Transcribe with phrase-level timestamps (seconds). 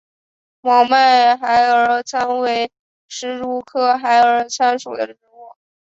[0.61, 2.71] 毛脉孩儿参为
[3.07, 5.55] 石竹科孩儿参属的植物。